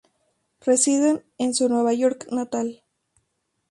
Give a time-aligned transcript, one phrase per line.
[0.65, 2.81] Residen en su Nueva York natal.